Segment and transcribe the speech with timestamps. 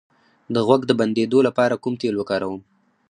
[0.53, 2.61] د غوږ د بندیدو لپاره کوم تېل وکاروم؟